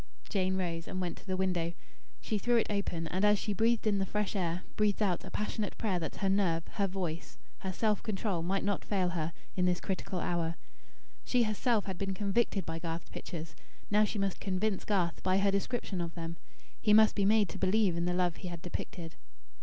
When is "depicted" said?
18.63-19.13